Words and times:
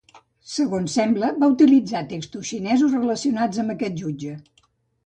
Segons 0.53 0.95
sembla, 0.99 1.29
va 1.43 1.51
utilitzar 1.55 2.03
textos 2.15 2.51
xinesos 2.55 2.99
relacionats 2.99 3.65
amb 3.67 3.77
aquest 3.79 4.03
jutge. 4.05 4.35